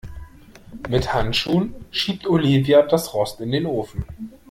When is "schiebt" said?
1.91-2.25